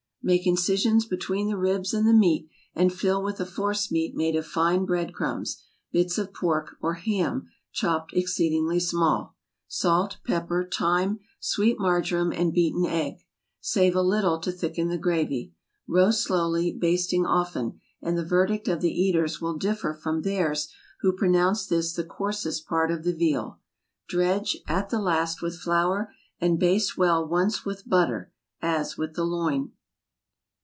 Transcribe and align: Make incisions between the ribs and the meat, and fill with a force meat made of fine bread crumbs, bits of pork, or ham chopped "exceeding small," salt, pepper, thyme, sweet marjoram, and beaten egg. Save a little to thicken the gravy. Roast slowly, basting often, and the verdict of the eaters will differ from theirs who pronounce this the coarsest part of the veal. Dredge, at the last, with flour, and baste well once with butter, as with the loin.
Make 0.23 0.45
incisions 0.45 1.07
between 1.07 1.47
the 1.47 1.57
ribs 1.57 1.95
and 1.95 2.07
the 2.07 2.13
meat, 2.13 2.47
and 2.75 2.93
fill 2.93 3.23
with 3.23 3.39
a 3.39 3.45
force 3.45 3.91
meat 3.91 4.13
made 4.15 4.35
of 4.35 4.45
fine 4.45 4.85
bread 4.85 5.15
crumbs, 5.15 5.63
bits 5.91 6.19
of 6.19 6.31
pork, 6.31 6.75
or 6.79 6.93
ham 6.93 7.49
chopped 7.71 8.13
"exceeding 8.13 8.79
small," 8.79 9.35
salt, 9.67 10.17
pepper, 10.23 10.69
thyme, 10.71 11.21
sweet 11.39 11.79
marjoram, 11.79 12.31
and 12.31 12.53
beaten 12.53 12.85
egg. 12.85 13.25
Save 13.61 13.95
a 13.95 14.03
little 14.03 14.37
to 14.41 14.51
thicken 14.51 14.89
the 14.89 14.97
gravy. 14.99 15.55
Roast 15.87 16.21
slowly, 16.23 16.71
basting 16.71 17.25
often, 17.25 17.79
and 17.99 18.15
the 18.15 18.23
verdict 18.23 18.67
of 18.67 18.81
the 18.81 18.93
eaters 18.93 19.41
will 19.41 19.57
differ 19.57 19.91
from 19.91 20.21
theirs 20.21 20.71
who 20.99 21.13
pronounce 21.13 21.65
this 21.65 21.93
the 21.93 22.03
coarsest 22.03 22.67
part 22.67 22.91
of 22.91 23.03
the 23.03 23.15
veal. 23.15 23.59
Dredge, 24.07 24.57
at 24.67 24.91
the 24.91 24.99
last, 24.99 25.41
with 25.41 25.57
flour, 25.57 26.13
and 26.39 26.59
baste 26.59 26.95
well 26.95 27.27
once 27.27 27.65
with 27.65 27.89
butter, 27.89 28.31
as 28.61 28.95
with 28.99 29.15
the 29.15 29.25
loin. 29.25 29.71